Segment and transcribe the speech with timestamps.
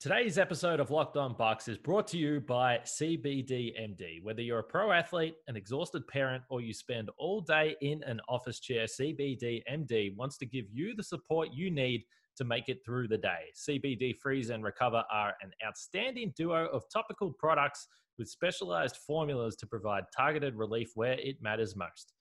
[0.00, 4.22] Today's episode of Locked On Bucks is brought to you by CBDMD.
[4.22, 8.18] Whether you're a pro athlete, an exhausted parent, or you spend all day in an
[8.26, 12.04] office chair, CBDMD wants to give you the support you need
[12.38, 13.52] to make it through the day.
[13.54, 17.86] CBD Freeze and Recover are an outstanding duo of topical products
[18.16, 22.14] with specialized formulas to provide targeted relief where it matters most.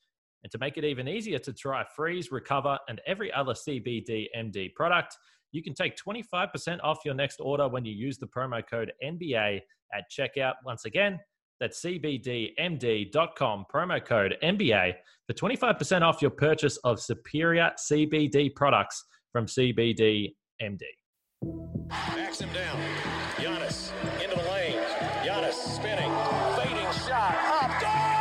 [0.44, 5.18] And to make it even easier to try Freeze, Recover, and every other CBDMD product,
[5.52, 9.62] you can take 25% off your next order when you use the promo code NBA
[9.94, 10.54] at checkout.
[10.66, 11.20] Once again,
[11.60, 14.94] that's cbdmd.com, promo code NBA
[15.28, 20.34] for 25% off your purchase of superior CBD products from CBDMD.
[21.90, 22.80] Backs him down.
[23.36, 24.80] Giannis into the lane.
[25.24, 26.12] Giannis spinning.
[26.58, 27.36] Fading shot.
[27.62, 27.80] Up.
[27.80, 28.19] Good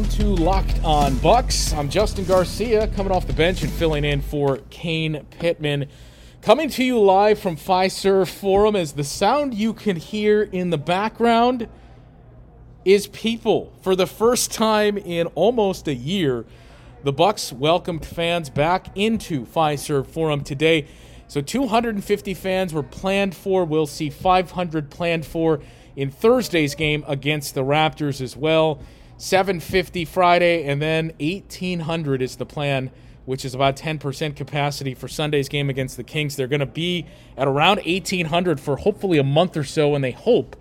[0.00, 1.74] welcome to Locked On Bucks.
[1.74, 5.88] I'm Justin Garcia, coming off the bench and filling in for Kane Pittman.
[6.40, 10.78] Coming to you live from Fiserv Forum as the sound you can hear in the
[10.78, 11.68] background
[12.82, 13.74] is people.
[13.82, 16.46] For the first time in almost a year,
[17.02, 20.86] the Bucks welcomed fans back into Fiserv Forum today.
[21.28, 23.66] So 250 fans were planned for.
[23.66, 25.60] We'll see 500 planned for
[25.94, 28.80] in Thursday's game against the Raptors as well.
[29.20, 32.90] 750 Friday, and then 1800 is the plan,
[33.26, 36.36] which is about 10% capacity for Sunday's game against the Kings.
[36.36, 40.12] They're going to be at around 1800 for hopefully a month or so, and they
[40.12, 40.56] hope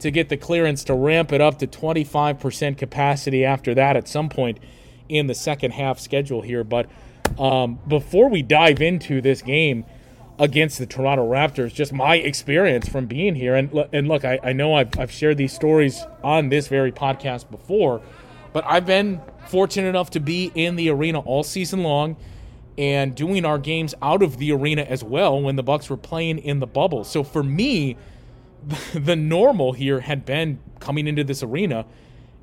[0.00, 4.28] to get the clearance to ramp it up to 25% capacity after that at some
[4.28, 4.58] point
[5.08, 6.64] in the second half schedule here.
[6.64, 6.90] But
[7.38, 9.86] um, before we dive into this game,
[10.38, 11.72] against the Toronto Raptors.
[11.72, 13.54] Just my experience from being here.
[13.54, 17.50] And, and look, I, I know I've, I've shared these stories on this very podcast
[17.50, 18.00] before,
[18.52, 22.16] but I've been fortunate enough to be in the arena all season long
[22.78, 26.38] and doing our games out of the arena as well when the Bucks were playing
[26.38, 27.04] in the bubble.
[27.04, 27.96] So for me,
[28.94, 31.84] the normal here had been coming into this arena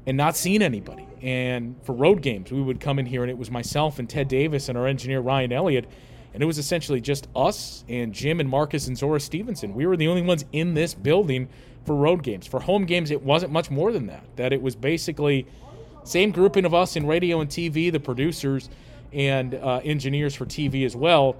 [0.06, 1.07] and not seeing anybody.
[1.21, 4.27] And for road games, we would come in here and it was myself and Ted
[4.27, 5.85] Davis and our engineer Ryan Elliott
[6.34, 9.73] and it was essentially just us and Jim and Marques and Zora Stephenson.
[9.73, 11.50] We were the only ones in this building
[11.85, 12.45] for road games.
[12.45, 14.23] For home games, it wasn't much more than that.
[14.35, 15.47] That it was basically
[16.03, 18.69] same grouping of us in radio and TV, the producers
[19.12, 21.35] and uh, engineers for TV as well.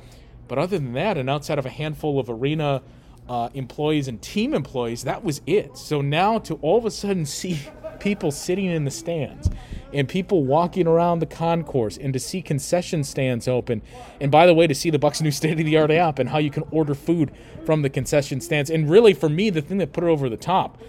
[0.48, 2.82] But other than that, and outside of a handful of arena
[3.28, 5.78] uh, employees and team employees, that was it.
[5.78, 7.60] So now to all of a sudden see
[8.00, 9.50] people sitting in the stands
[9.94, 13.82] and people walking around the concourse and to see concession stands open.
[14.22, 16.30] And by the way to see the bucks new state of the art app and
[16.30, 17.32] how you can order food
[17.66, 18.70] from the concession stands.
[18.70, 20.80] And really for me the thing that put it over the top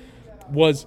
[0.52, 0.86] was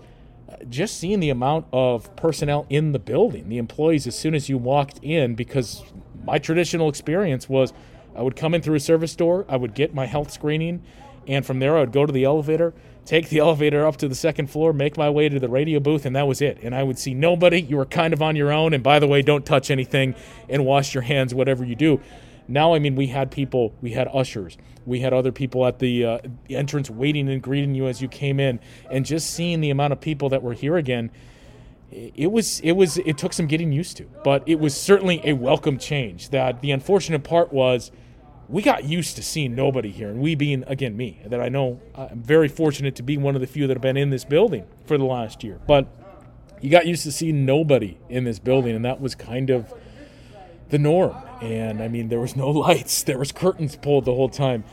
[0.49, 4.49] uh, just seeing the amount of personnel in the building the employees as soon as
[4.49, 5.83] you walked in because
[6.25, 7.71] my traditional experience was
[8.15, 10.83] i would come in through a service door i would get my health screening
[11.27, 12.73] and from there i would go to the elevator
[13.05, 16.05] take the elevator up to the second floor, make my way to the radio booth,
[16.05, 16.59] and that was it.
[16.63, 17.61] And I would see nobody.
[17.61, 18.73] You were kind of on your own.
[18.73, 20.15] And by the way, don't touch anything
[20.47, 21.99] and wash your hands, whatever you do.
[22.47, 26.05] Now, I mean, we had people, we had ushers, we had other people at the
[26.05, 26.19] uh,
[26.49, 28.59] entrance waiting and greeting you as you came in,
[28.91, 31.09] and just seeing the amount of people that were here again.
[31.89, 35.33] It was, it was, it took some getting used to, but it was certainly a
[35.33, 36.29] welcome change.
[36.29, 37.91] That the unfortunate part was,
[38.53, 41.81] we got used to seeing nobody here, and we being again me, that I know
[41.95, 44.67] I'm very fortunate to be one of the few that have been in this building
[44.85, 45.59] for the last year.
[45.67, 45.87] But
[46.61, 49.73] you got used to seeing nobody in this building, and that was kind of
[50.69, 51.15] the norm.
[51.41, 54.65] And I mean, there was no lights, there was curtains pulled the whole time.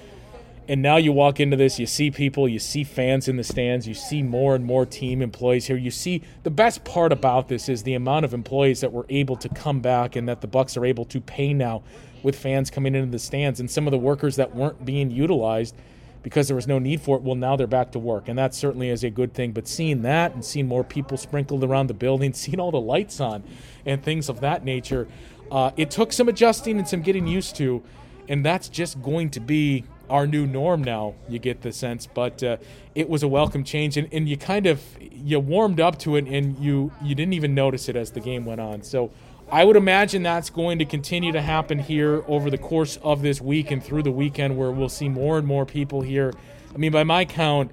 [0.71, 3.89] And now you walk into this, you see people, you see fans in the stands,
[3.89, 5.77] you see more and more team employees here.
[5.77, 9.35] You see the best part about this is the amount of employees that were able
[9.35, 11.83] to come back and that the Bucks are able to pay now
[12.23, 13.59] with fans coming into the stands.
[13.59, 15.75] And some of the workers that weren't being utilized
[16.23, 18.29] because there was no need for it well now they're back to work.
[18.29, 19.51] And that certainly is a good thing.
[19.51, 23.19] But seeing that and seeing more people sprinkled around the building seeing all the lights
[23.21, 23.43] on
[23.85, 25.09] and things of that nature
[25.51, 27.83] uh, it took some adjusting and some getting used to.
[28.29, 32.43] And that's just going to be our new norm now you get the sense but
[32.43, 32.57] uh,
[32.95, 36.27] it was a welcome change and, and you kind of you warmed up to it
[36.27, 39.11] and you you didn't even notice it as the game went on so
[39.53, 43.41] I would imagine that's going to continue to happen here over the course of this
[43.41, 46.33] week and through the weekend, where we'll see more and more people here.
[46.73, 47.73] I mean, by my count,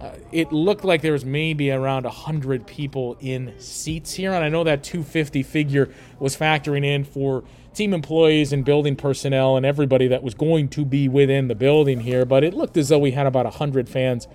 [0.00, 4.32] uh, it looked like there was maybe around 100 people in seats here.
[4.32, 5.88] And I know that 250 figure
[6.18, 7.44] was factoring in for
[7.74, 12.00] team employees and building personnel and everybody that was going to be within the building
[12.00, 12.24] here.
[12.24, 14.28] But it looked as though we had about 100 fans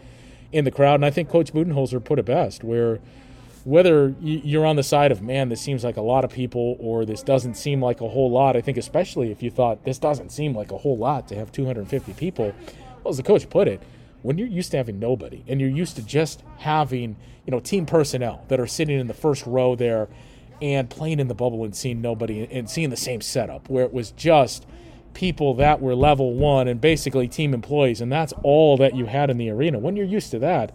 [0.52, 0.96] in the crowd.
[0.96, 3.00] And I think Coach Budenholzer put it best, where
[3.66, 7.06] whether you're on the side of man this seems like a lot of people or
[7.06, 10.32] this doesn't seem like a whole lot i think especially if you thought this doesn't
[10.32, 12.54] seem like a whole lot to have 250 people
[13.04, 13.82] well as the coach put it
[14.22, 17.86] when you're used to having nobody and you're used to just having you know team
[17.86, 20.08] personnel that are sitting in the first row there
[20.62, 23.94] and playing in the bubble and seeing nobody and seeing the same setup where it
[23.94, 24.66] was just
[25.14, 29.30] people that were level one and basically team employees and that's all that you had
[29.30, 30.72] in the arena when you're used to that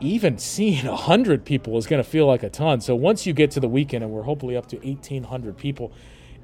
[0.00, 2.80] even seeing 100 people is going to feel like a ton.
[2.80, 5.92] So once you get to the weekend and we're hopefully up to 1,800 people,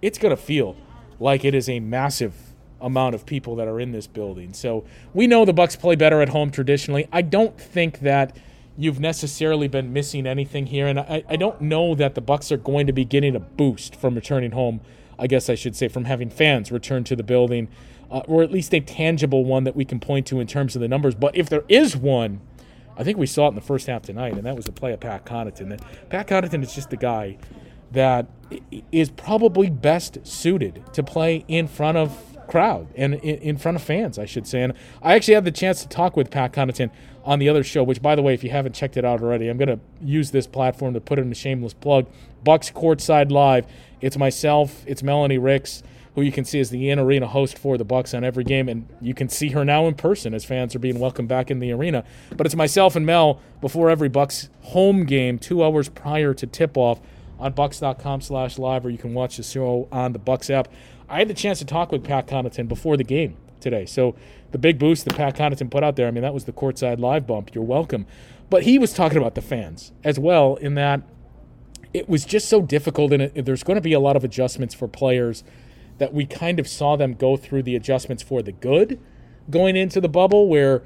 [0.02, 0.76] it's going to feel
[1.18, 2.34] like it is a massive
[2.80, 4.52] amount of people that are in this building.
[4.52, 4.84] So
[5.14, 7.08] we know the Bucks play better at home traditionally.
[7.10, 8.36] I don't think that
[8.76, 12.56] you've necessarily been missing anything here, and I, I don't know that the Bucks are
[12.56, 14.80] going to be getting a boost from returning home.
[15.18, 17.68] I guess I should say from having fans return to the building,
[18.10, 20.82] uh, or at least a tangible one that we can point to in terms of
[20.82, 21.14] the numbers.
[21.14, 22.40] But if there is one,
[22.98, 24.92] I think we saw it in the first half tonight, and that was the play
[24.92, 25.70] of Pat Connaughton.
[25.70, 27.38] That Pat Connaughton is just the guy
[27.92, 28.26] that
[28.92, 34.18] is probably best suited to play in front of crowd and in front of fans,
[34.18, 34.62] I should say.
[34.62, 34.72] And
[35.02, 36.90] I actually had the chance to talk with Pat Connaughton
[37.24, 39.48] on the other show, which, by the way, if you haven't checked it out already,
[39.48, 42.06] I'm going to use this platform to put in a shameless plug.
[42.44, 43.66] Bucks Courtside Live.
[44.00, 45.82] It's myself, it's Melanie Ricks
[46.16, 48.70] who you can see as the in arena host for the Bucks on every game,
[48.70, 51.58] and you can see her now in person as fans are being welcomed back in
[51.58, 52.04] the arena.
[52.34, 56.78] But it's myself and Mel before every Bucks home game, two hours prior to tip
[56.78, 57.00] off
[57.38, 60.68] on bucks.com slash live, or you can watch the show on the Bucks app.
[61.08, 63.86] I had the chance to talk with Pat Connaughton before the game today.
[63.86, 64.16] So
[64.52, 66.98] the big boost that Pat Connaughton put out there, I mean, that was the courtside
[66.98, 67.54] live bump.
[67.54, 68.06] You're welcome.
[68.50, 71.02] But he was talking about the fans as well, in that
[71.94, 74.74] it was just so difficult, and it, there's going to be a lot of adjustments
[74.74, 75.44] for players–
[75.98, 79.00] that we kind of saw them go through the adjustments for the good
[79.48, 80.82] going into the bubble where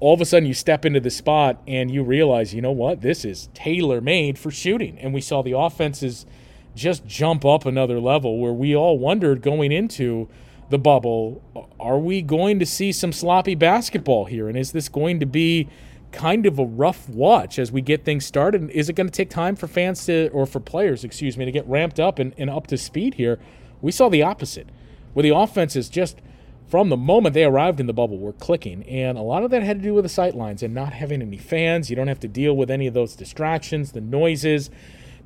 [0.00, 3.00] all of a sudden you step into the spot and you realize, you know what,
[3.00, 4.98] this is tailor made for shooting.
[4.98, 6.26] And we saw the offenses
[6.74, 10.28] just jump up another level where we all wondered going into
[10.70, 11.42] the bubble,
[11.78, 14.48] are we going to see some sloppy basketball here?
[14.48, 15.68] And is this going to be
[16.10, 18.70] kind of a rough watch as we get things started?
[18.70, 21.52] Is it going to take time for fans to, or for players, excuse me, to
[21.52, 23.38] get ramped up and, and up to speed here?
[23.82, 24.68] We saw the opposite,
[25.12, 26.20] where the offenses just
[26.66, 29.62] from the moment they arrived in the bubble were clicking, and a lot of that
[29.62, 31.90] had to do with the sight lines and not having any fans.
[31.90, 34.70] You don't have to deal with any of those distractions, the noises,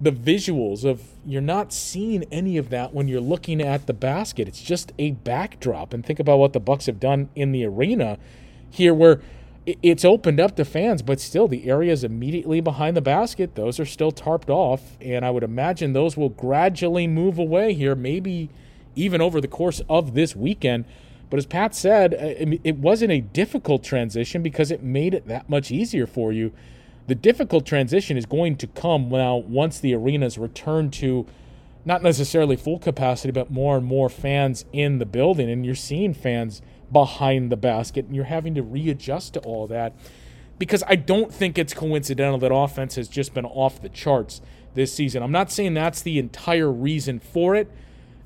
[0.00, 4.46] the visuals of you're not seeing any of that when you're looking at the basket.
[4.46, 5.92] It's just a backdrop.
[5.92, 8.18] And think about what the Bucks have done in the arena
[8.70, 9.20] here where
[9.82, 13.84] it's opened up to fans, but still the areas immediately behind the basket, those are
[13.84, 14.96] still tarped off.
[15.00, 18.50] And I would imagine those will gradually move away here, maybe
[18.94, 20.84] even over the course of this weekend.
[21.28, 25.50] But as Pat said, uh, it wasn't a difficult transition because it made it that
[25.50, 26.52] much easier for you.
[27.08, 31.26] The difficult transition is going to come now uh, once the arenas return to
[31.86, 35.50] not necessarily full capacity, but more and more fans in the building.
[35.50, 36.60] And you're seeing fans
[36.92, 39.94] behind the basket, and you're having to readjust to all that
[40.58, 44.42] because I don't think it's coincidental that offense has just been off the charts
[44.74, 45.22] this season.
[45.22, 47.70] I'm not saying that's the entire reason for it.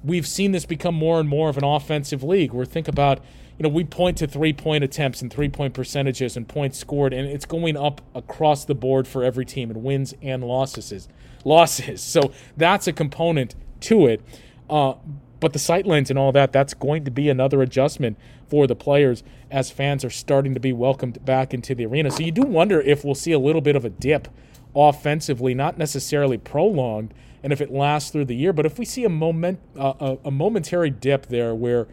[0.03, 3.21] We've seen this become more and more of an offensive league where think about,
[3.63, 7.13] you know, we point to three point attempts and three point percentages and points scored,
[7.13, 11.09] and it's going up across the board for every team in wins and losses.
[11.45, 12.01] Losses.
[12.03, 14.21] So that's a component to it.
[14.69, 14.95] Uh,
[15.39, 18.75] but the sight lines and all that, that's going to be another adjustment for the
[18.75, 22.11] players as fans are starting to be welcomed back into the arena.
[22.11, 24.27] So you do wonder if we'll see a little bit of a dip
[24.75, 27.15] offensively, not necessarily prolonged,
[27.45, 28.53] and if it lasts through the year.
[28.53, 31.87] But if we see a moment, uh, a, a momentary dip there, where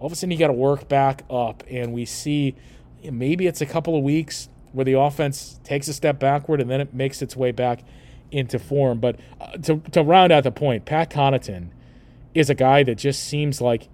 [0.00, 2.56] all of a sudden you got to work back up, and we see
[3.04, 6.80] maybe it's a couple of weeks where the offense takes a step backward and then
[6.80, 7.82] it makes its way back
[8.30, 8.98] into form.
[8.98, 11.68] But uh, to to round out the point, Pat Connaughton
[12.34, 13.88] is a guy that just seems like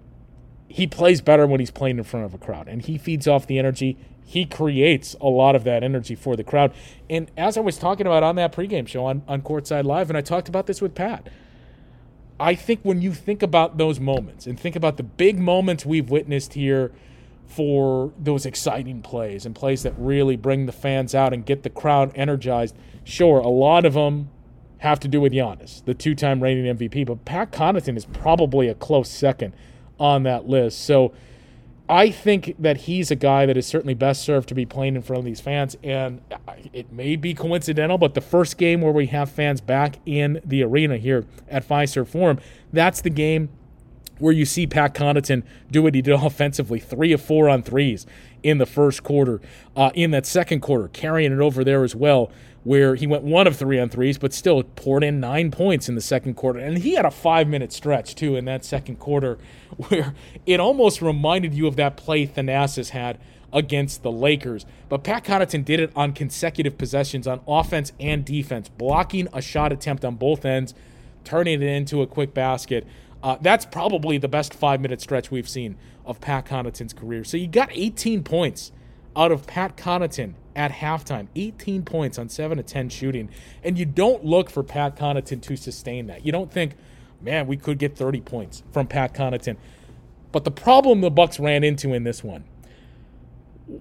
[0.68, 3.46] he plays better when he's playing in front of a crowd and he feeds off
[3.46, 3.96] the energy.
[4.24, 6.72] He creates a lot of that energy for the crowd.
[7.08, 10.16] And as I was talking about on that pregame show on, on Courtside Live, and
[10.16, 11.28] I talked about this with Pat,
[12.38, 16.10] I think when you think about those moments and think about the big moments we've
[16.10, 16.92] witnessed here
[17.46, 21.70] for those exciting plays and plays that really bring the fans out and get the
[21.70, 24.28] crowd energized, sure, a lot of them
[24.78, 28.74] have to do with Giannis, the two-time reigning MVP, but Pat Connaughton is probably a
[28.74, 29.54] close second
[29.98, 30.84] on that list.
[30.84, 31.12] So
[31.88, 35.02] I think that he's a guy that is certainly best served to be playing in
[35.02, 35.76] front of these fans.
[35.84, 36.20] And
[36.72, 40.64] it may be coincidental, but the first game where we have fans back in the
[40.64, 42.40] arena here at Fiserv Forum,
[42.72, 43.50] that's the game
[44.18, 48.06] where you see Pat Connaughton do what he did offensively, three of four on threes
[48.46, 49.40] in the first quarter.
[49.74, 52.30] Uh, in that second quarter, carrying it over there as well,
[52.62, 55.96] where he went one of three on threes, but still poured in nine points in
[55.96, 56.60] the second quarter.
[56.60, 59.36] And he had a five minute stretch, too, in that second quarter,
[59.88, 60.14] where
[60.46, 63.18] it almost reminded you of that play Thanasis had
[63.52, 64.64] against the Lakers.
[64.88, 69.72] But Pat Connaughton did it on consecutive possessions on offense and defense, blocking a shot
[69.72, 70.72] attempt on both ends,
[71.24, 72.86] turning it into a quick basket.
[73.26, 77.24] Uh, that's probably the best five minute stretch we've seen of Pat Connaughton's career.
[77.24, 78.70] So you got 18 points
[79.16, 83.28] out of Pat Connaughton at halftime, 18 points on 7 to 10 shooting.
[83.64, 86.24] And you don't look for Pat Connaughton to sustain that.
[86.24, 86.76] You don't think,
[87.20, 89.56] man, we could get 30 points from Pat Connaughton.
[90.30, 92.44] But the problem the Bucks ran into in this one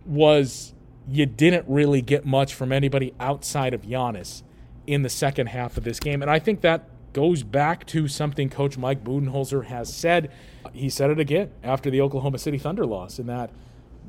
[0.08, 0.74] was
[1.08, 4.42] you didn't really get much from anybody outside of Giannis
[4.88, 6.24] in the second half of this game.
[6.24, 10.30] And I think that goes back to something Coach Mike Budenholzer has said.
[10.74, 13.52] He said it again after the Oklahoma City Thunder loss, in that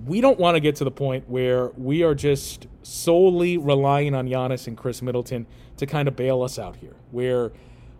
[0.05, 4.29] we don't want to get to the point where we are just solely relying on
[4.29, 5.47] Giannis and Khris Middleton
[5.77, 7.53] to kind of bail us out here, where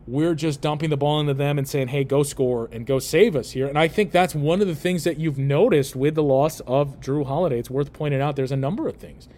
[0.09, 3.37] we're just dumping the ball into them and saying, hey, go score and go save
[3.37, 3.69] us here.
[3.69, 7.01] And I think that's one of the things that you've noticed with the loss of
[7.01, 7.61] Jrue Holiday.
[7.61, 9.29] It's worth pointing out there's a number of things.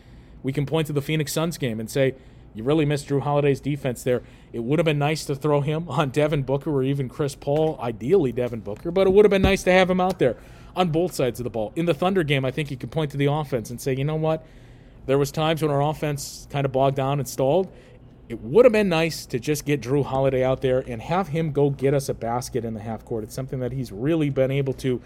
[0.42, 2.14] We can point to the Phoenix Suns game and say,
[2.54, 4.22] you really missed Jrue Holiday's defense there.
[4.52, 7.78] It would have been nice to throw him on Devin Booker or even Chris Paul,
[7.80, 10.36] ideally Devin Booker, but it would have been nice to have him out there
[10.74, 11.72] on both sides of the ball.
[11.76, 14.04] In the Thunder game, I think you could point to the offense and say, you
[14.04, 14.46] know what?
[15.06, 17.72] There was times when our offense kind of bogged down and stalled.
[18.28, 21.50] It would have been nice to just get Jrue Holiday out there and have him
[21.50, 23.24] go get us a basket in the half court.
[23.24, 25.00] It's something that he's really been able to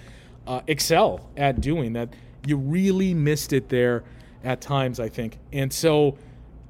[0.46, 1.92] uh, excel at doing.
[1.92, 2.08] That
[2.46, 4.02] you really missed it there
[4.42, 5.38] at times, I think.
[5.52, 6.18] And so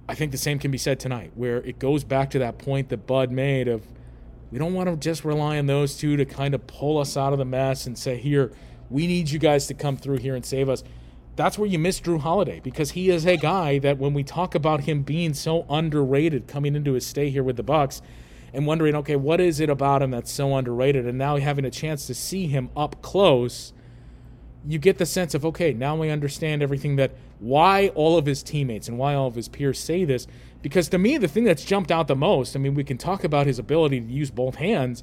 [0.09, 2.89] I think the same can be said tonight, where it goes back to that point
[2.89, 3.87] that Bud made of
[4.51, 7.33] we don't want to just rely on those two to kind of pull us out
[7.33, 8.53] of the mess and say, here,
[8.91, 10.85] we need you guys to come through here and save us.
[11.35, 14.55] That's where you miss Jrue Holiday because he is a guy that when we talk
[14.55, 18.03] about him being so underrated coming into his stay here with the Bucks
[18.53, 21.07] and wondering, okay, what is it about him that's so underrated?
[21.07, 23.73] And now having a chance to see him up close,
[24.67, 28.43] you get the sense of, okay, now we understand everything that why all of his
[28.43, 30.27] teammates and why all of his peers say this.
[30.63, 33.25] Because to me, the thing that's jumped out the most, I mean, we can talk
[33.25, 35.03] about his ability to use both hands,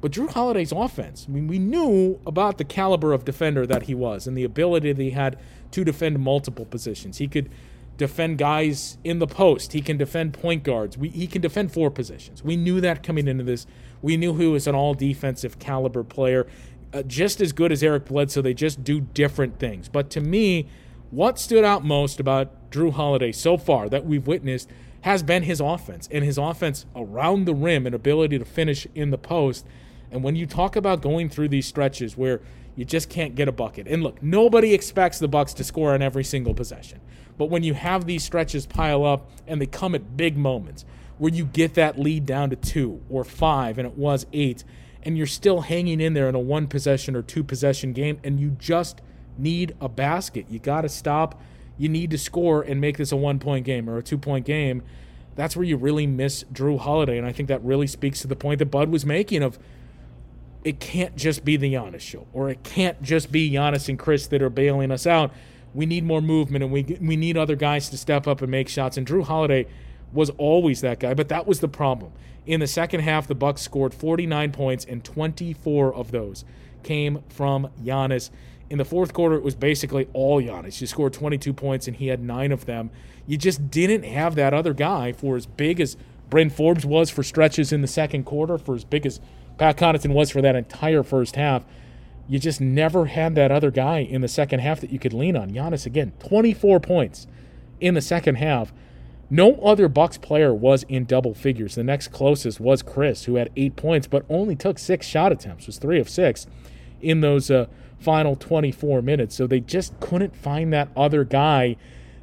[0.00, 3.94] but Jrue Holiday's offense, I mean, we knew about the caliber of defender that he
[3.94, 5.38] was and the ability that he had
[5.70, 7.18] to defend multiple positions.
[7.18, 7.50] He could
[7.96, 9.72] defend guys in the post.
[9.72, 10.98] He can defend point guards.
[10.98, 12.44] We, he can defend four positions.
[12.44, 13.66] We knew that coming into this.
[14.02, 16.46] We knew he was an all defensive caliber player,
[16.92, 18.42] uh, just as good as Eric Bledsoe.
[18.42, 19.88] They just do different things.
[19.88, 20.68] But to me,
[21.10, 24.70] what stood out most about Jrue Holiday so far that we've witnessed
[25.02, 29.10] has been his offense and his offense around the rim and ability to finish in
[29.10, 29.64] the post.
[30.10, 32.40] And when you talk about going through these stretches where
[32.76, 33.88] you just can't get a bucket.
[33.88, 37.00] And look, nobody expects the Bucks to score on every single possession.
[37.38, 40.84] But when you have these stretches pile up and they come at big moments
[41.18, 44.62] where you get that lead down to 2 or 5 and it was 8
[45.06, 48.40] and you're still hanging in there in a one possession or two possession game and
[48.40, 49.00] you just
[49.38, 50.46] need a basket.
[50.50, 51.40] You got to stop.
[51.78, 54.44] You need to score and make this a one point game or a two point
[54.44, 54.82] game.
[55.36, 57.18] That's where you really miss Jrue Holiday.
[57.18, 59.58] And I think that really speaks to the point that Bud was making of
[60.64, 64.26] it can't just be the Giannis show, or it can't just be Giannis and Khris
[64.26, 65.32] that are bailing us out.
[65.72, 68.68] We need more movement, and we we need other guys to step up and make
[68.68, 68.96] shots.
[68.96, 69.68] And Jrue Holiday
[70.12, 72.10] was always that guy, but that was the problem.
[72.46, 76.44] In the second half, the Bucks scored 49 points, and 24 of those
[76.84, 78.30] came from Giannis.
[78.70, 80.78] In the fourth quarter, it was basically all Giannis.
[80.78, 82.90] He scored 22 points, and he had nine of them.
[83.26, 85.96] You just didn't have that other guy for as big as
[86.30, 89.20] Bryn Forbes was for stretches in the second quarter, for as big as
[89.58, 91.64] Pat Connaughton was for that entire first half.
[92.28, 95.36] You just never had that other guy in the second half that you could lean
[95.36, 95.50] on.
[95.50, 97.26] Giannis again, 24 points
[97.80, 98.72] in the second half.
[99.28, 101.74] No other Bucks player was in double figures.
[101.74, 105.66] The next closest was Khris, who had eight points, but only took six shot attempts.
[105.66, 106.46] Was three of six
[107.00, 107.66] in those uh,
[107.98, 109.34] final 24 minutes.
[109.34, 111.76] So they just couldn't find that other guy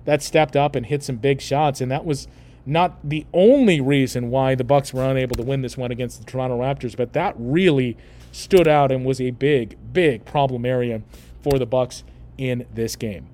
[0.06, 2.28] that stepped up and hit some big shots, and that was
[2.66, 6.26] not the only reason why the Bucks were unable to win this one against the
[6.26, 7.98] Toronto Raptors, but that really
[8.32, 11.02] stood out and was a big, big problem area
[11.42, 12.04] for the Bucks
[12.38, 13.28] in this game.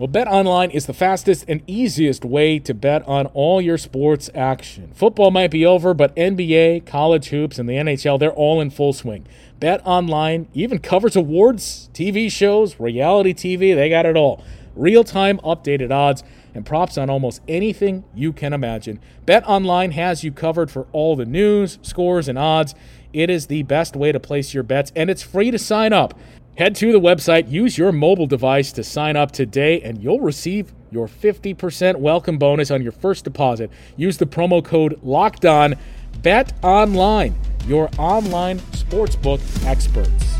[0.00, 4.30] Well, Bet Online is the fastest and easiest way to bet on all your sports
[4.34, 4.92] action.
[4.94, 8.94] Football might be over, but NBA, college hoops, and the NHL, they're all in full
[8.94, 9.26] swing.
[9.58, 14.42] Bet Online even covers awards, TV shows, reality TV, they got it all.
[14.74, 19.00] Real time updated odds and props on almost anything you can imagine.
[19.26, 22.74] Bet Online has you covered for all the news, scores, and odds.
[23.12, 26.18] It is the best way to place your bets, and it's free to sign up.
[26.60, 30.74] Head to the website, use your mobile device to sign up today, and you'll receive
[30.90, 33.70] your 50% welcome bonus on your first deposit.
[33.96, 35.74] Use the promo code Locked On.
[36.20, 37.34] Bet Online,
[37.66, 40.34] your online sportsbook experts.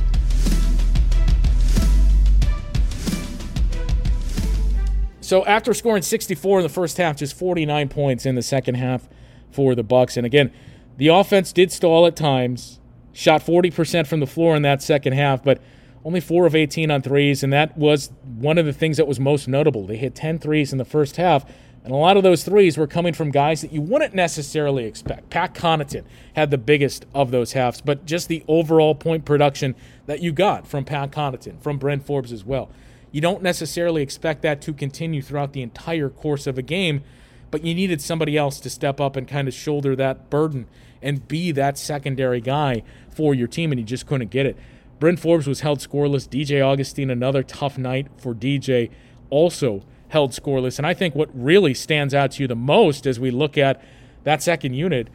[5.22, 9.08] So after scoring 64 in the first half, just 49 points in the second half
[9.50, 10.18] for the Bucks.
[10.18, 10.52] And again,
[10.98, 12.78] the offense did stall at times.
[13.14, 15.62] Shot 40% from the floor in that second half, but
[16.04, 19.20] only 4 of 18 on threes, and that was one of the things that was
[19.20, 19.86] most notable.
[19.86, 21.44] They hit 10 threes in the first half,
[21.84, 25.30] and a lot of those threes were coming from guys that you wouldn't necessarily expect.
[25.30, 26.04] Pat Connaughton
[26.34, 29.74] had the biggest of those halves, but just the overall point production
[30.06, 32.70] that you got from Pat Connaughton, from Bryn Forbes as well.
[33.12, 37.02] You don't necessarily expect that to continue throughout the entire course of a game,
[37.50, 40.66] but you needed somebody else to step up and kind of shoulder that burden
[41.02, 44.56] and be that secondary guy for your team, and you just couldn't get it.
[45.00, 46.28] Bryn Forbes was held scoreless.
[46.28, 48.90] DJ Augustin, another tough night for DJ,
[49.28, 50.78] also held scoreless.
[50.78, 53.82] And I think what really stands out to you the most as we look at
[54.22, 55.08] that second unit,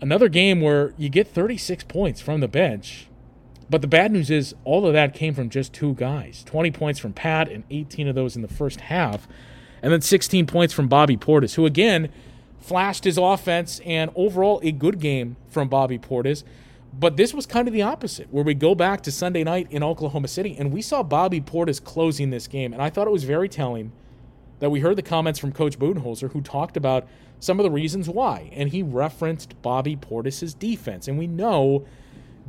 [0.00, 3.08] another game where you get 36 points from the bench
[3.72, 7.00] but the bad news is all of that came from just two guys 20 points
[7.00, 9.26] from Pat and 18 of those in the first half.
[9.80, 12.10] And then 16 points from Bobby Portis, who again
[12.60, 16.44] flashed his offense and overall a good game from Bobby Portis.
[16.92, 19.82] But this was kind of the opposite, where we go back to Sunday night in
[19.82, 22.72] Oklahoma City and we saw Bobby Portis closing this game.
[22.72, 23.92] And I thought it was very telling
[24.58, 27.08] that we heard the comments from Coach Budenholzer, who talked about
[27.40, 28.50] some of the reasons why.
[28.52, 31.08] And he referenced Bobby Portis's defense.
[31.08, 31.86] And we know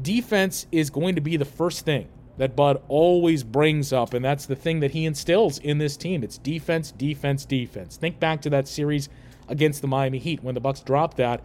[0.02, 4.48] defense is going to be the first thing that Bud always brings up, and that's
[4.48, 6.24] the thing that he instills in this team.
[6.24, 7.96] It's defense, defense, defense.
[7.96, 9.08] Think back to that series
[9.48, 11.42] against the Miami Heat when the Bucks dropped that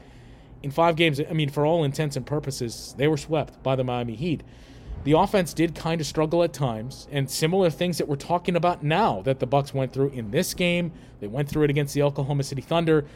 [0.63, 1.21] in five games.
[1.21, 4.43] I mean, for all intents and purposes, they were swept by the Miami Heat.
[5.05, 8.83] The offense did kind of struggle at times, and similar things that we're talking about
[8.83, 10.93] now that the Bucks went through in this game.
[11.21, 13.07] They went through it against the Oklahoma City Thunder.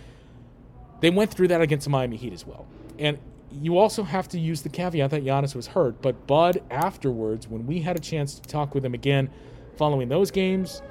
[1.00, 2.66] They went through that against the Miami Heat as well.
[2.98, 3.18] And
[3.50, 6.00] you also have to use the caveat that Giannis was hurt.
[6.00, 9.28] But Bud, afterwards, when we had a chance to talk with him again
[9.76, 10.83] following those games,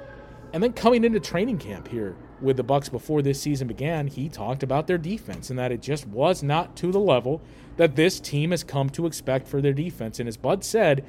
[0.52, 4.28] and then coming into training camp here with the Bucks before this season began, he
[4.28, 7.40] talked about their defense and that it just was not to the level
[7.76, 10.18] that this team has come to expect for their defense.
[10.20, 11.04] And as Bud said,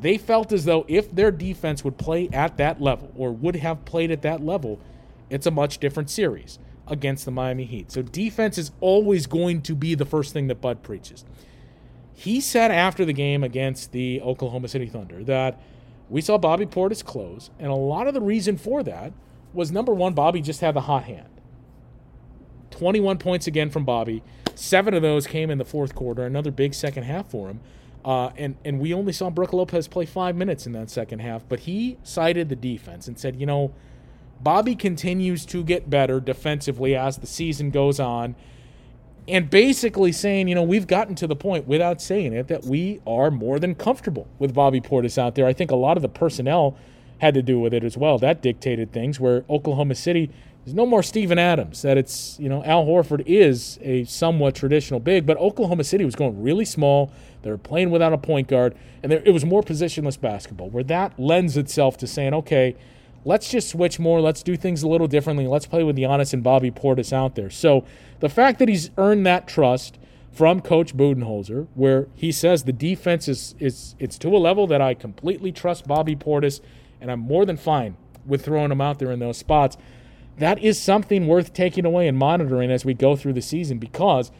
[0.00, 3.84] they felt as though if their defense would play at that level or would have
[3.84, 4.80] played at that level,
[5.30, 6.58] it's a much different series
[6.88, 7.92] against the Miami Heat.
[7.92, 11.24] So defense is always going to be the first thing that Bud preaches.
[12.14, 15.60] He said after the game against the Oklahoma City Thunder that
[16.08, 19.12] we saw Bobby Portis close, and a lot of the reason for that
[19.52, 21.28] was number one, Bobby just had the hot hand.
[22.70, 24.22] 21 points again from Bobby.
[24.54, 26.24] Seven of those came in the fourth quarter.
[26.24, 27.60] Another big second half for him.
[28.04, 31.48] Uh, and and we only saw Brook Lopez play five minutes in that second half,
[31.48, 33.72] but he cited the defense and said, you know,
[34.40, 38.34] Bobby continues to get better defensively as the season goes on.
[39.28, 43.00] And basically saying, you know, we've gotten to the point, without saying it, that we
[43.06, 45.46] are more than comfortable with Bobby Portis out there.
[45.46, 46.76] I think a lot of the personnel
[47.22, 48.18] had to do with it as well.
[48.18, 50.28] That dictated things where Oklahoma City
[50.64, 51.82] there's no more Steven Adams.
[51.82, 56.14] That it's, you know, Al Horford is a somewhat traditional big, but Oklahoma City was
[56.14, 57.10] going really small.
[57.42, 60.84] They were playing without a point guard, and there, it was more positionless basketball, where
[60.84, 62.76] that lends itself to saying, okay,
[63.24, 64.20] let's just switch more.
[64.20, 65.48] Let's do things a little differently.
[65.48, 67.50] Let's play with Giannis and Bobby Portis out there.
[67.50, 67.84] So
[68.20, 69.98] the fact that he's earned that trust
[70.30, 74.80] from Coach Budenholzer, where he says the defense is is it's to a level that
[74.80, 76.60] I completely trust Bobby Portis,
[77.02, 79.76] and I'm more than fine with throwing him out there in those spots.
[80.38, 84.30] That is something worth taking away and monitoring as we go through the season because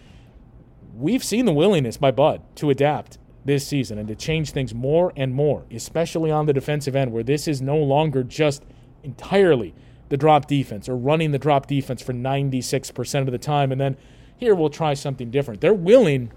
[0.94, 5.12] we've seen the willingness by Bud to adapt this season and to change things more
[5.16, 8.62] and more, especially on the defensive end, where this is no longer just
[9.02, 9.74] entirely
[10.08, 13.72] the drop defense or running the drop defense for 96% of the time.
[13.72, 13.96] And then
[14.36, 15.60] here we'll try something different.
[15.60, 16.32] They're willing,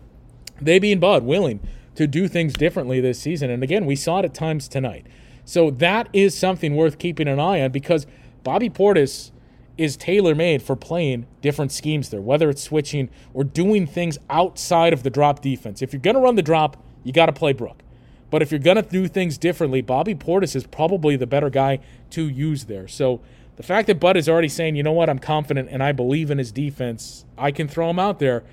[0.60, 1.60] they being Bud, willing
[1.96, 3.50] to do things differently this season.
[3.50, 5.06] And again, we saw it at times tonight.
[5.46, 8.06] So that is something worth keeping an eye on because
[8.44, 9.32] Bobby Portis
[9.78, 14.94] is tailor made for playing different schemes there, whether it's switching or doing things outside
[14.94, 15.82] of the drop defense.
[15.82, 17.84] If you're going to run the drop, you got to play Brook.
[18.32, 21.80] But if you're going to do things differently, Bobby Portis is probably the better guy
[22.12, 22.88] to use there.
[22.88, 23.22] So
[23.58, 26.32] the fact that Bud is already saying, you know what, I'm confident and I believe
[26.32, 28.44] in his defense, I can throw him out there.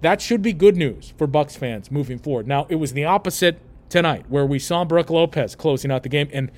[0.00, 2.46] That should be good news for Bucks fans moving forward.
[2.46, 6.28] Now, it was the opposite tonight where we saw Brook Lopez closing out the game.
[6.32, 6.50] And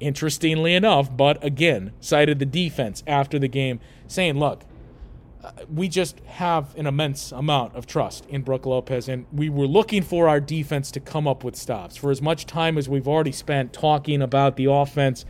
[0.00, 4.62] interestingly enough, but again cited the defense after the game, saying, look,
[5.42, 9.66] uh, we just have an immense amount of trust in Brook Lopez, and we were
[9.66, 11.96] looking for our defense to come up with stops.
[11.96, 15.24] For as much time as we've already spent talking about the offense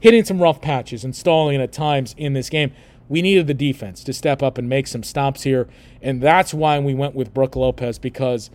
[0.00, 2.72] hitting some rough patches and stalling at times in this game.
[3.08, 5.68] We needed the defense to step up and make some stops here,
[6.00, 8.50] and that's why we went with Brook Lopez because,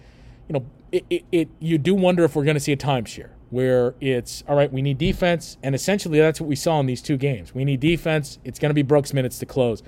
[0.50, 3.96] you know, it, it, you do wonder if we're going to see a timeshare where
[4.02, 4.72] it's all right.
[4.72, 7.54] We need defense, and essentially that's what we saw in these two games.
[7.56, 8.40] We need defense.
[8.44, 9.84] It's going to be Brooks minutes to close.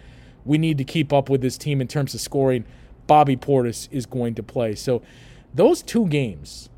[0.46, 2.66] We need to keep up with this team in terms of scoring.
[3.08, 4.76] Bobby Portis is going to play.
[4.76, 5.02] So
[5.54, 6.70] those two games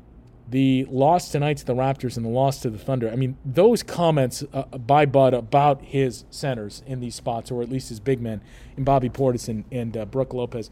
[0.52, 3.10] the loss tonight to the Raptors and the loss to the Thunder.
[3.10, 7.70] I mean, those comments uh, by Bud about his centers in these spots, or at
[7.70, 8.42] least his big men,
[8.76, 10.70] in Bobby Portis and, and uh, Brook Lopez,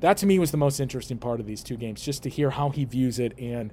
[0.00, 2.50] that to me was the most interesting part of these two games, just to hear
[2.50, 3.72] how he views it and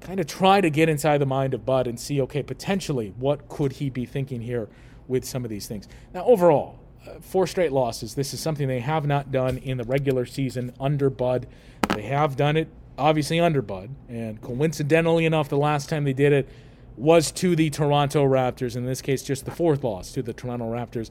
[0.00, 3.48] kind of try to get inside the mind of Bud and see, okay, potentially what
[3.48, 4.68] could he be thinking here
[5.08, 5.88] with some of these things.
[6.12, 8.14] Now, overall, uh, four straight losses.
[8.14, 11.46] This is something they have not done in the regular season under Bud.
[11.94, 13.90] They have done it obviously under Bud.
[14.08, 16.48] And coincidentally enough, the last time they did it
[16.96, 18.76] was to the Toronto Raptors.
[18.76, 21.10] In this case, just the fourth loss to the Toronto Raptors.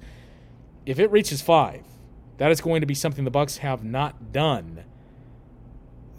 [0.86, 1.84] If it reaches five,
[2.38, 4.84] that is going to be something the Bucks have not done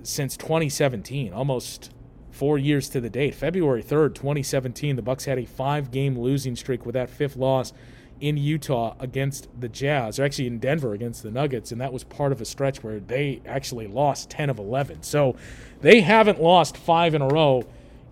[0.02, 1.92] since 2017, almost
[2.30, 3.34] four years to the date.
[3.34, 7.72] February 3rd, 2017, the Bucks had a five-game losing streak with that fifth loss
[8.20, 12.04] in Utah against the Jazz, or actually in Denver against the Nuggets, and that was
[12.04, 15.02] part of a stretch where they actually lost 10 of 11.
[15.02, 15.36] So
[15.80, 17.64] they haven't lost five in a row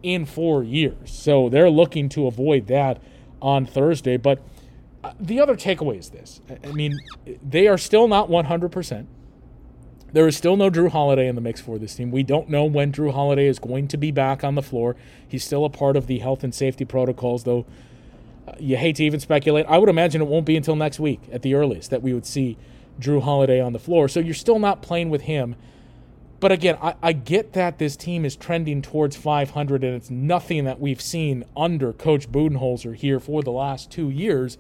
[0.03, 1.11] in four years.
[1.11, 3.01] So they're looking to avoid that
[3.41, 4.19] on Thursday.
[4.19, 4.43] But
[5.21, 6.99] the other takeaway is this I mean,
[7.43, 9.07] they are still not 100%.
[10.13, 12.13] There is still no Jrue Holiday in the mix for this team.
[12.13, 14.95] We don't know when Jrue Holiday is going to be back on the floor.
[15.27, 17.67] He's still a part of the health and safety protocols, though
[18.47, 19.67] uh, you hate to even speculate.
[19.69, 22.27] I would imagine it won't be until next week at the earliest that we would
[22.27, 22.57] see
[23.01, 24.07] Jrue Holiday on the floor.
[24.09, 25.57] So you're still not playing with him.
[26.39, 30.65] But again, I, I, get that this team is trending towards 500, and it's nothing
[30.65, 34.59] that we've seen under Coach Budenholzer here for the last two years.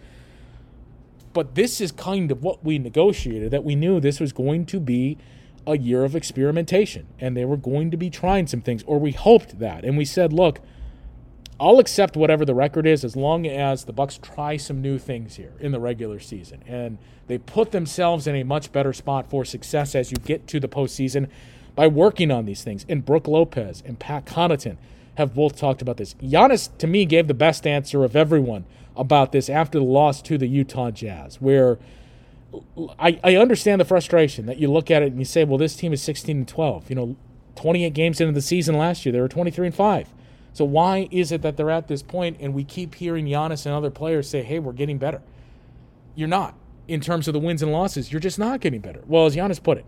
[1.34, 4.80] But this is kind of what we negotiated that we knew this was going to
[4.80, 5.18] be
[5.66, 9.12] a year of experimentation, and they were going to be trying some things, or we
[9.12, 9.84] hoped that.
[9.84, 10.60] And we said, look,
[11.60, 15.36] I'll accept whatever the record is as long as the Bucks try some new things
[15.36, 19.44] here in the regular season and they put themselves in a much better spot for
[19.44, 21.28] success as you get to the postseason
[21.74, 22.84] by working on these things.
[22.88, 24.76] And Brook Lopez and Pat Connaughton
[25.14, 26.14] have both talked about this.
[26.14, 28.64] Giannis, to me, gave the best answer of everyone
[28.96, 31.78] about this after the loss to the Utah Jazz, where
[32.98, 35.76] I, I understand the frustration that you look at it and you say, well, this
[35.76, 36.90] team is 16 and 12.
[36.90, 37.16] You know,
[37.56, 40.08] 28 games into the season last year, they were 23 and 5.
[40.52, 43.74] So why is it that they're at this point and we keep hearing Giannis and
[43.74, 45.20] other players say, hey, we're getting better?
[46.14, 46.54] You're not.
[46.86, 49.02] In terms of the wins and losses, you're just not getting better.
[49.06, 49.86] Well, as Giannis put it,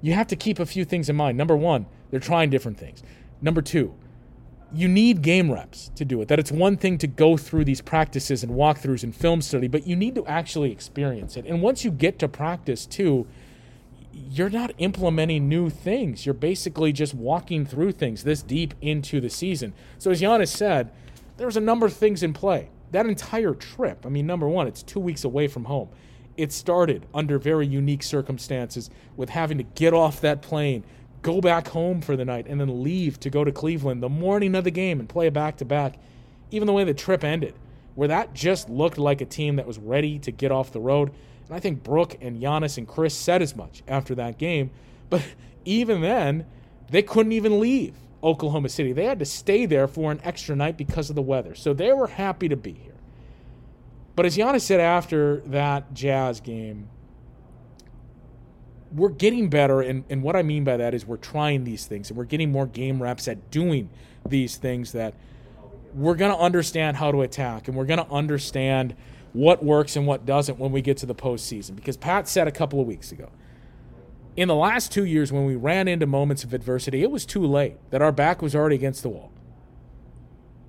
[0.00, 1.36] you have to keep a few things in mind.
[1.36, 3.02] Number one, they're trying different things.
[3.42, 3.94] Number two,
[4.72, 6.28] you need game reps to do it.
[6.28, 9.86] That it's one thing to go through these practices and walkthroughs and film study, but
[9.86, 11.46] you need to actually experience it.
[11.46, 13.26] And once you get to practice too,
[14.12, 16.26] you're not implementing new things.
[16.26, 19.72] You're basically just walking through things this deep into the season.
[19.98, 20.90] So, as Giannis said,
[21.36, 22.68] there's a number of things in play.
[22.90, 25.88] That entire trip, I mean, number one, it's two weeks away from home.
[26.36, 30.84] It started under very unique circumstances with having to get off that plane,
[31.22, 34.54] go back home for the night, and then leave to go to Cleveland the morning
[34.54, 35.98] of the game and play a back to back.
[36.50, 37.54] Even the way the trip ended,
[37.94, 41.12] where that just looked like a team that was ready to get off the road.
[41.46, 44.70] And I think Brook and Giannis and Khris said as much after that game.
[45.10, 45.22] But
[45.64, 46.46] even then,
[46.90, 48.92] they couldn't even leave Oklahoma City.
[48.92, 51.54] They had to stay there for an extra night because of the weather.
[51.54, 52.94] So they were happy to be here.
[54.16, 56.88] But as Giannis said after that Jazz game,
[58.92, 59.80] we're getting better.
[59.80, 62.50] And, and what I mean by that is we're trying these things and we're getting
[62.50, 63.90] more game reps at doing
[64.26, 65.14] these things that
[65.94, 68.94] we're going to understand how to attack and we're going to understand–
[69.32, 71.76] what works and what doesn't when we get to the postseason.
[71.76, 73.30] Because Pat said a couple of weeks ago,
[74.36, 77.44] in the last two years, when we ran into moments of adversity, it was too
[77.44, 79.32] late, that our back was already against the wall.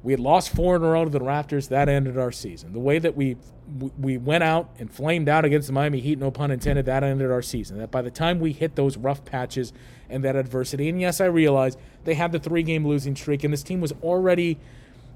[0.10, 1.70] We had lost four in a row to the Raptors.
[1.70, 2.74] That ended our season.
[2.74, 3.38] The way that we
[4.00, 7.30] we went out and flamed out against the Miami Heat, no pun intended, that ended
[7.30, 7.78] our season.
[7.78, 9.72] That by the time we hit those rough patches
[10.10, 13.54] and that adversity, and yes, I realize they had the three game losing streak, and
[13.54, 14.58] this team was already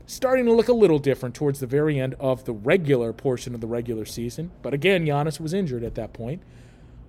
[0.06, 3.62] starting to look a little different towards the very end of the regular portion of
[3.62, 4.52] the regular season.
[4.62, 6.44] But again, Giannis was injured at that point.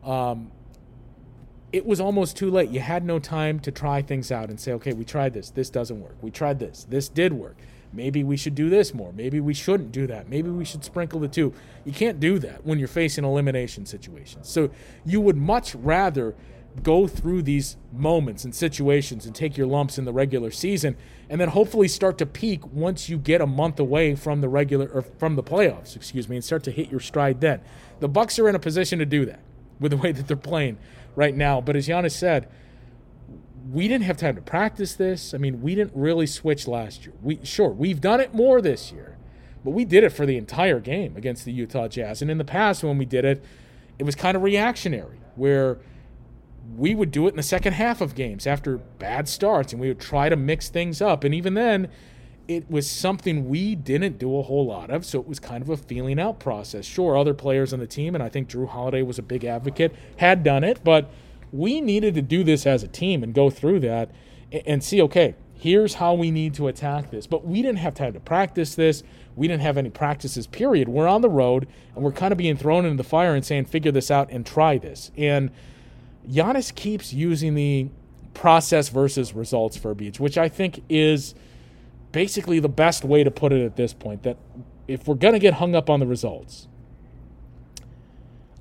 [0.02, 0.50] Um,
[1.70, 2.70] it was almost too late.
[2.70, 5.50] You had no time to try things out and say, okay, we tried this.
[5.50, 6.16] This doesn't work.
[6.22, 6.86] We tried this.
[6.88, 7.58] This did work.
[7.94, 9.12] Maybe we should do this more.
[9.12, 10.28] Maybe we shouldn't do that.
[10.28, 11.52] Maybe we should sprinkle the two.
[11.84, 14.48] You can't do that when you're facing elimination situations.
[14.48, 14.70] So
[15.04, 16.34] you would much rather
[16.82, 20.96] go through these moments and situations and take your lumps in the regular season
[21.28, 24.88] and then hopefully start to peak once you get a month away from the regular
[24.88, 27.60] or from the playoffs, excuse me, and start to hit your stride then.
[28.00, 29.40] The Bucks are in a position to do that
[29.78, 30.78] with the way that they're playing
[31.14, 31.60] right now.
[31.60, 32.48] But as Giannis said,
[33.74, 35.34] we didn't have time to practice this.
[35.34, 37.14] I mean, we didn't really switch last year.
[37.22, 39.16] We sure we've done it more this year,
[39.64, 42.22] but we did it for the entire game against the Utah Jazz.
[42.22, 43.44] And in the past, when we did it,
[43.98, 45.78] it was kind of reactionary, where
[46.76, 49.88] we would do it in the second half of games after bad starts, and we
[49.88, 51.24] would try to mix things up.
[51.24, 51.88] And even then,
[52.46, 55.68] it was something we didn't do a whole lot of, so it was kind of
[55.68, 56.84] a feeling out process.
[56.84, 59.94] Sure, other players on the team, and I think Jrue Holiday was a big advocate,
[60.18, 61.10] had done it, but
[61.54, 64.10] we needed to do this as a team and go through that
[64.66, 67.28] and see, okay, here's how we need to attack this.
[67.28, 69.04] But we didn't have time to practice this.
[69.36, 70.88] We didn't have any practices, period.
[70.88, 73.66] We're on the road and we're kind of being thrown into the fire and saying,
[73.66, 75.12] figure this out and try this.
[75.16, 75.52] And
[76.28, 77.88] Giannis keeps using the
[78.34, 81.36] process versus results verbiage, which I think is
[82.10, 84.24] basically the best way to put it at this point.
[84.24, 84.38] That
[84.88, 86.66] if we're going to get hung up on the results,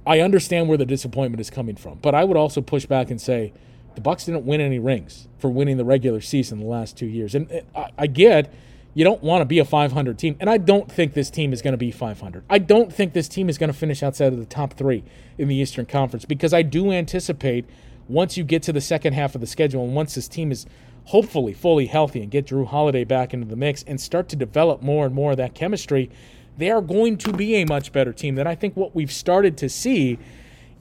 [0.06, 3.22] I understand where the disappointment is coming from, but I would also push back and
[3.22, 3.54] say
[3.96, 7.36] the Bucks didn't win any rings for winning the regular season the last two years,
[7.36, 7.64] and
[7.98, 8.54] I get
[8.96, 11.62] you don't want to be a 500 team, and I don't think this team is
[11.62, 12.44] going to be 500.
[12.50, 15.04] I don't think this team is going to finish outside of the top three
[15.38, 17.66] in the Eastern Conference because I do anticipate
[18.08, 20.66] once you get to the second half of the schedule and once this team is
[21.06, 24.82] hopefully fully healthy and get Jrue Holiday back into the mix and start to develop
[24.82, 26.10] more and more of that chemistry,
[26.58, 28.36] they are going to be a much better team.
[28.36, 30.20] Than I think what we've started to see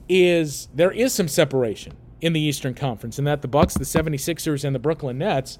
[0.09, 4.63] is there is some separation in the Eastern Conference and that the Bucks, the 76ers
[4.63, 5.59] and the Brooklyn Nets,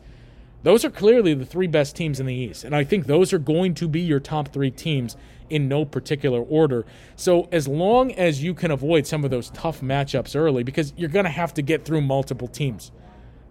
[0.63, 2.63] those are clearly the three best teams in the East.
[2.63, 5.17] And I think those are going to be your top 3 teams
[5.49, 6.85] in no particular order.
[7.17, 11.09] So as long as you can avoid some of those tough matchups early because you're
[11.09, 12.91] going to have to get through multiple teams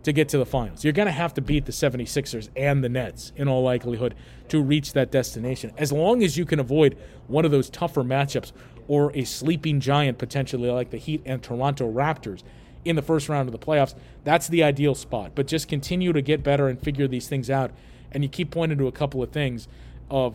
[0.02, 0.84] to get to the finals.
[0.84, 4.14] You're going to have to beat the 76ers and the Nets in all likelihood
[4.48, 5.72] to reach that destination.
[5.78, 6.96] As long as you can avoid
[7.28, 8.52] one of those tougher matchups
[8.88, 12.42] or a sleeping giant potentially like the Heat and Toronto Raptors
[12.84, 15.32] in the first round of the playoffs, that's the ideal spot.
[15.34, 17.70] But just continue to get better and figure these things out.
[18.10, 19.68] And you keep pointing to a couple of things
[20.10, 20.34] of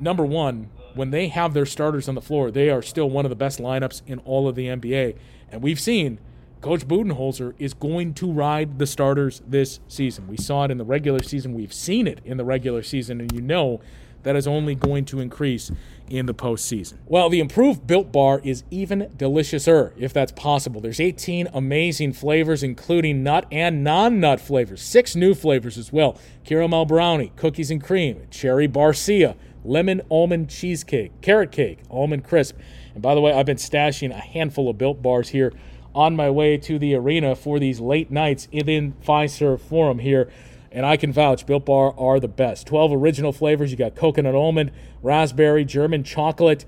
[0.00, 3.30] number 1, when they have their starters on the floor, they are still one of
[3.30, 5.16] the best lineups in all of the NBA.
[5.52, 6.18] And we've seen
[6.60, 10.28] Coach Budenholzer is going to ride the starters this season.
[10.28, 11.54] We saw it in the regular season.
[11.54, 13.80] We've seen it in the regular season, and you know
[14.24, 15.72] that is only going to increase
[16.10, 16.98] in the postseason.
[17.06, 20.82] Well, the improved Built Bar is even deliciouser, if that's possible.
[20.82, 24.82] There's 18 amazing flavors, including nut and non-nut flavors.
[24.82, 31.22] Six new flavors as well: caramel brownie, cookies and cream, cherry barcia, lemon almond cheesecake,
[31.22, 32.58] carrot cake, almond crisp.
[32.92, 35.54] And by the way, I've been stashing a handful of Built Bars here
[35.94, 40.30] on my way to the arena for these late nights in Fiserv Forum here.
[40.72, 42.66] And I can vouch, Built Bar are the best.
[42.66, 43.72] 12 original flavors.
[43.72, 44.70] You got coconut almond,
[45.02, 46.64] raspberry, German chocolate,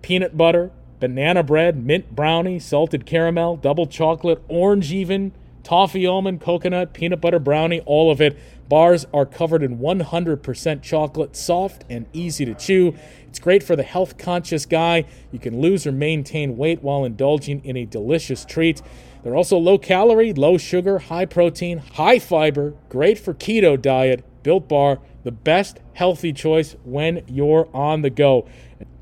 [0.00, 6.92] peanut butter, banana bread, mint brownie, salted caramel, double chocolate, orange even, toffee almond, coconut,
[6.92, 8.38] peanut butter brownie, all of it.
[8.68, 12.94] Bars are covered in 100% chocolate, soft and easy to chew.
[13.28, 15.04] It's great for the health conscious guy.
[15.30, 18.82] You can lose or maintain weight while indulging in a delicious treat.
[19.22, 24.24] They're also low calorie, low sugar, high protein, high fiber, great for keto diet.
[24.42, 28.48] Built Bar, the best healthy choice when you're on the go.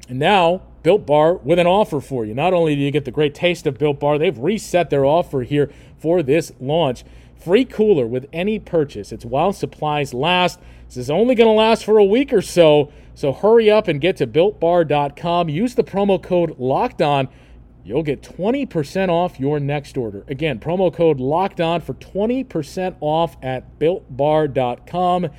[0.09, 2.35] And now, Built Bar with an offer for you.
[2.35, 5.43] Not only do you get the great taste of Built Bar, they've reset their offer
[5.43, 7.05] here for this launch.
[7.37, 9.13] Free cooler with any purchase.
[9.13, 10.61] It's while supplies last.
[10.87, 12.93] This is only going to last for a week or so.
[13.15, 15.49] So hurry up and get to builtbar.com.
[15.49, 17.29] Use the promo code locked on.
[17.83, 20.25] You'll get 20% off your next order.
[20.29, 25.31] Again, promo code locked on for 20% off at builtbar.com.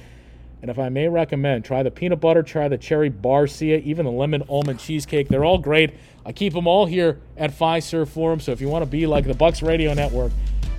[0.61, 4.11] And if I may recommend, try the peanut butter, try the cherry barcia, even the
[4.11, 5.27] lemon almond cheesecake.
[5.27, 5.95] They're all great.
[6.23, 8.39] I keep them all here at Fiserv Forum.
[8.39, 10.31] So if you want to be like the Bucks Radio Network,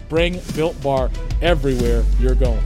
[0.09, 2.63] Bring Built Bar everywhere you're going.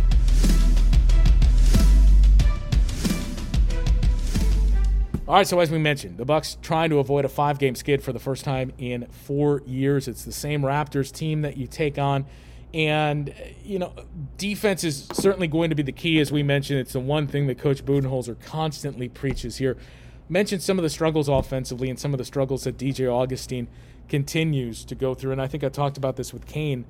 [5.28, 8.12] All right, so as we mentioned, the Bucks trying to avoid a five-game skid for
[8.12, 10.06] the first time in four years.
[10.06, 12.26] It's the same Raptors team that you take on,
[12.74, 13.92] and you know,
[14.36, 16.20] defense is certainly going to be the key.
[16.20, 19.76] As we mentioned, it's the one thing that Coach Budenholzer constantly preaches here.
[20.28, 23.68] Mentioned some of the struggles offensively and some of the struggles that DJ Augustin
[24.08, 26.84] continues to go through, and I think I talked about this with Kane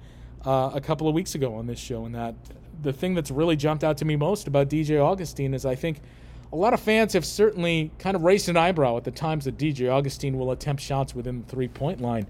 [0.45, 2.35] uh, a couple of weeks ago on this show, and that
[2.83, 6.01] the thing that's really jumped out to me most about DJ Augustin is I think
[6.53, 9.59] a lot of fans have certainly kind of raised an eyebrow at the times that
[9.59, 12.27] DJ Augustin will attempt shots within the three point line.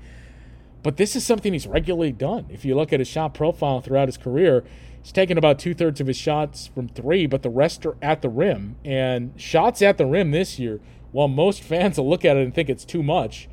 [0.83, 2.47] But this is something he's regularly done.
[2.49, 4.65] If you look at his shot profile throughout his career,
[5.03, 8.23] he's taken about two thirds of his shots from three, but the rest are at
[8.23, 8.77] the rim.
[8.85, 10.81] And shots at the rim this year,
[11.13, 13.49] while most fans will look at it and think it's too much,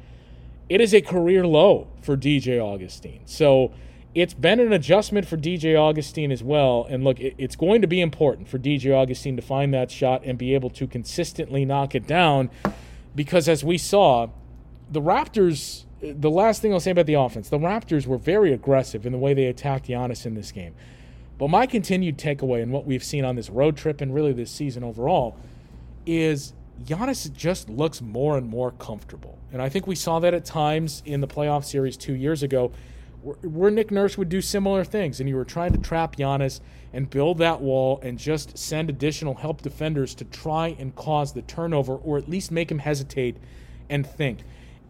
[0.69, 3.21] it is a career low for DJ Augustin.
[3.25, 3.73] So
[4.15, 6.86] it's been an adjustment for DJ Augustin as well.
[6.89, 10.38] And look, it's going to be important for DJ Augustin to find that shot and
[10.38, 12.51] be able to consistently knock it down
[13.15, 14.27] because, as we saw,
[14.89, 19.05] the Raptors, the last thing I'll say about the offense, the Raptors were very aggressive
[19.05, 20.75] in the way they attacked Giannis in this game.
[21.37, 24.51] But my continued takeaway and what we've seen on this road trip and really this
[24.51, 25.37] season overall
[26.05, 29.37] is Giannis just looks more and more comfortable.
[29.51, 32.71] And I think we saw that at times in the playoff series two years ago
[33.21, 36.59] where Nick Nurse would do similar things, and you were trying to trap Giannis
[36.91, 41.41] and build that wall and just send additional help defenders to try and cause the
[41.43, 43.37] turnover or at least make him hesitate
[43.89, 44.39] and think.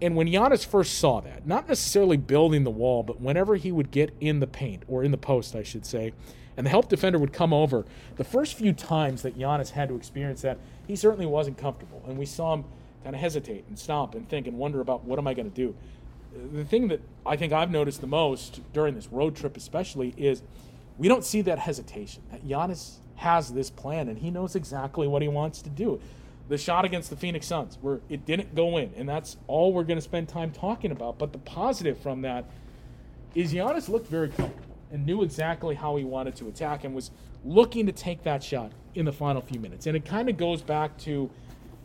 [0.02, 3.92] And when Giannis first saw that, not necessarily building the wall, but whenever he would
[3.92, 6.14] get in the paint or in the post, I should say,
[6.58, 7.86] and the help defender would come over,
[8.18, 12.04] the first few times that Giannis had to experience that, he certainly wasn't comfortable.
[12.08, 12.66] And we saw him
[13.04, 15.56] kind of hesitate and stop and think and wonder about what am I going to
[15.56, 15.76] do
[16.52, 20.42] the thing that I think I've noticed the most during this road trip, especially, is
[20.98, 22.24] we don't see that hesitation.
[22.32, 26.00] That Giannis has this plan and he knows exactly what he wants to do.
[26.50, 29.86] The shot against the Phoenix Suns, where it didn't go in, and that's all we're
[29.86, 31.18] going to spend time talking about.
[31.18, 32.46] But the positive from that
[33.34, 37.12] is Giannis looked very comfortable and knew exactly how he wanted to attack and was
[37.44, 39.88] looking to take that shot in the final few minutes.
[39.88, 41.30] And it kind of goes back to,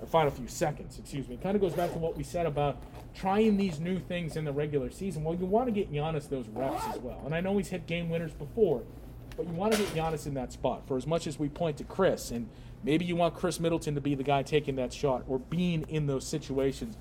[0.00, 2.44] or final few seconds, excuse me, it kind of goes back to what we said
[2.44, 2.82] about
[3.14, 5.24] trying these new things in the regular season.
[5.24, 7.22] Well, you want to get Giannis those reps as well.
[7.24, 8.82] And I know he's hit game winners before,
[9.36, 10.86] but you want to get Giannis in that spot.
[10.86, 12.48] For as much as we point to Khris and
[12.82, 16.06] maybe you want Khris Middleton to be the guy taking that shot or being in
[16.06, 16.96] those situations,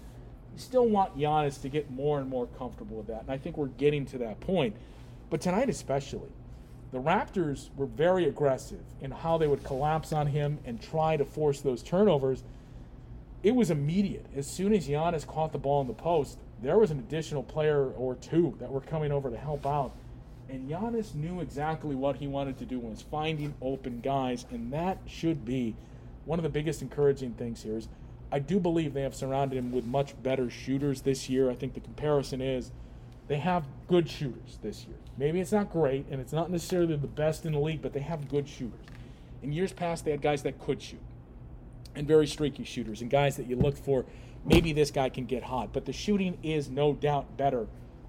[0.54, 3.22] you still want Giannis to get more and more comfortable with that.
[3.22, 4.76] And I think we're getting to that point.
[5.30, 6.30] But tonight, especially,
[6.92, 11.26] the Raptors were very aggressive in how they would collapse on him and try to
[11.26, 12.44] force those turnovers
[13.44, 14.26] it was immediate.
[14.36, 17.92] As soon as Giannis caught the ball in the post, there was an additional player
[17.92, 19.94] or two that were coming over to help out.
[20.50, 25.00] And Giannis knew exactly what he wanted to do was finding open guys, and that
[25.06, 25.76] should be
[26.26, 27.78] one of the biggest encouraging things here.
[27.78, 27.90] Is
[28.32, 31.50] I do believe they have surrounded him with much better shooters this year.
[31.50, 32.72] I think the comparison is
[33.28, 34.96] they have good shooters this year.
[35.18, 38.00] Maybe it's not great, and it's not necessarily the best in the league, but they
[38.00, 38.80] have good shooters.
[39.44, 41.02] In years past, they had guys that could shoot
[41.98, 44.06] and very streaky shooters and guys that you look for.
[44.46, 47.68] Maybe this guy can get hot, but the shooting is no doubt better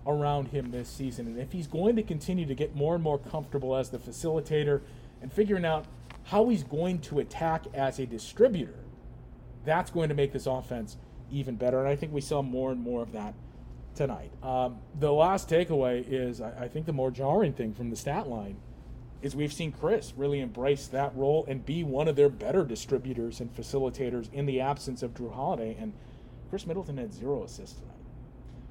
[0.09, 1.27] around him this season.
[1.27, 4.81] And if he's going to continue to get more and more comfortable as the facilitator
[5.21, 5.85] and figuring out
[6.25, 8.81] how he's going to attack as a distributor,
[9.65, 10.97] that's going to make this offense
[11.31, 11.79] even better.
[11.79, 13.35] And I think we saw more and more of that
[13.95, 14.31] tonight.
[14.43, 18.29] Um, the last takeaway is I, I think the more jarring thing from the stat
[18.29, 18.57] line
[19.21, 23.41] is we've seen Khris really embrace that role and be one of their better distributors
[23.41, 25.77] and facilitators in the absence of Jrue Holiday.
[25.79, 25.93] And
[26.51, 27.98] Khris Middleton had zero assists tonight.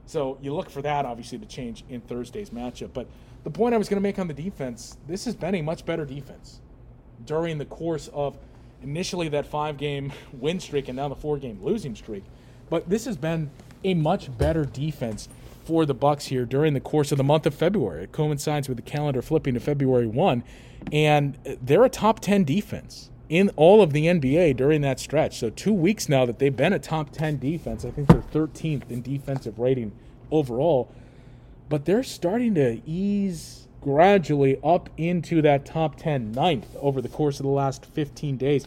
[0.08, 2.92] So you look for that, obviously, to change in Thursday's matchup.
[2.94, 3.08] But
[3.44, 5.86] the point I was going to make on the defense this has been a much
[5.86, 6.62] better defense
[7.26, 8.38] during the course of
[8.82, 12.24] initially that five game win streak and now the four game losing streak.
[12.70, 13.52] But this has been
[13.84, 15.30] a much better defense
[15.66, 18.06] for the Bucks here during the course of the month of February.
[18.06, 20.44] It coincides with the calendar flipping to February 1,
[20.94, 25.38] and they're a top 10 defense in all of the NBA during that stretch.
[25.40, 27.84] So, two weeks now that they've been a top 10 defense.
[27.84, 29.92] I think they're 13th in defensive rating
[30.32, 30.90] overall,
[31.70, 37.40] but they're starting to ease gradually up into that top 10 ninth over the course
[37.40, 38.66] of the last 15 days.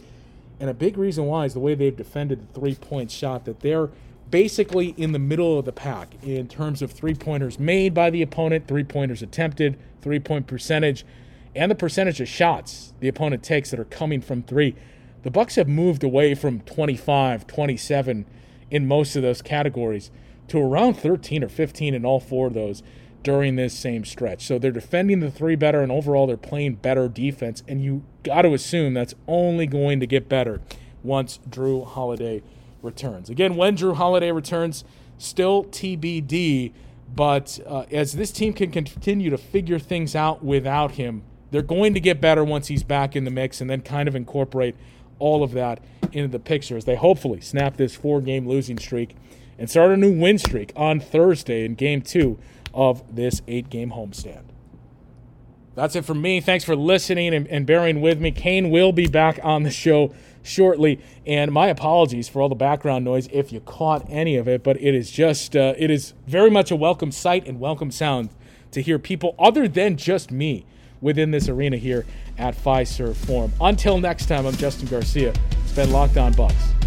[0.59, 3.61] And a big reason why is the way they've defended the three point shot, that
[3.61, 3.89] they're
[4.29, 8.21] basically in the middle of the pack in terms of three pointers made by the
[8.21, 11.05] opponent, three pointers attempted, three point percentage,
[11.55, 14.75] and the percentage of shots the opponent takes that are coming from three.
[15.23, 18.25] The Bucks have moved away from 25, 27
[18.71, 20.09] in most of those categories
[20.47, 22.81] to around 13 or 15 in all four of those
[23.23, 24.45] during this same stretch.
[24.45, 28.43] So they're defending the three better and overall they're playing better defense and you got
[28.43, 30.61] to assume that's only going to get better
[31.03, 32.41] once Jrue Holiday
[32.81, 33.29] returns.
[33.29, 34.83] Again, when Jrue Holiday returns,
[35.17, 36.73] still TBD.
[37.13, 41.93] But uh, as this team can continue to figure things out without him, they're going
[41.93, 44.75] to get better once he's back in the mix and then kind of incorporate
[45.19, 49.15] all of that into the picture as they hopefully snap this four game losing streak
[49.59, 52.39] and start a new win streak on Thursday in game two
[52.73, 54.43] of this eight game homestand.
[55.75, 56.41] That's it for me.
[56.41, 58.31] Thanks for listening and, and, bearing with me.
[58.31, 63.05] Kane will be back on the show shortly, and my apologies for all the background
[63.05, 64.63] noise if you caught any of it.
[64.63, 68.31] But it is just uh, it is very much a welcome sight and welcome sound
[68.71, 70.65] to hear people other than just me
[71.01, 72.05] within this arena here
[72.37, 73.51] at Fiserv Forum.
[73.59, 75.33] Until next time, I'm Justin Garcia.
[75.63, 76.80] It's been Locked On Bucks.